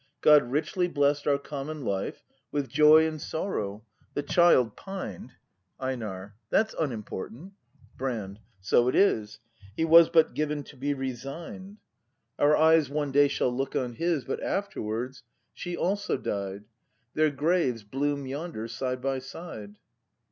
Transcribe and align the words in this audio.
God 0.21 0.51
richly 0.51 0.87
bless'd 0.87 1.27
our 1.27 1.37
common 1.37 1.85
life 1.85 2.23
With 2.51 2.69
joy 2.69 3.05
and 3.07 3.21
sorrow: 3.21 3.85
The 4.15 4.23
child 4.23 4.75
pined 4.75 5.33
Einar. 5.79 6.33
That's 6.49 6.73
unimportant 6.79 7.53
Brand. 7.97 8.39
So 8.61 8.87
it 8.87 8.95
is; 8.95 9.37
He 9.77 9.85
was 9.85 10.09
but 10.09 10.33
given 10.33 10.63
to 10.63 10.75
be 10.75 10.95
resign'd; 10.95 11.77
252 12.39 12.39
BRAND 12.39 12.39
[act 12.39 12.39
v 12.39 12.43
Our 12.43 12.57
eyes 12.57 12.89
one 12.89 13.11
day 13.11 13.27
shall 13.27 13.55
look 13.55 13.75
on 13.75 13.93
his. 13.93 14.25
But 14.25 14.41
afterwards 14.41 15.21
she 15.53 15.77
also 15.77 16.17
died; 16.17 16.63
Their 17.13 17.29
graves 17.29 17.83
bloom 17.83 18.25
yonder 18.25 18.67
side 18.67 19.03
by 19.03 19.19
side. 19.19 19.75